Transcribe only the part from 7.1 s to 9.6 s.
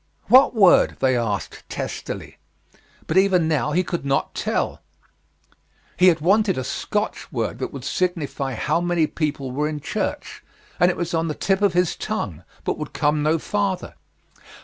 word that would signify how many people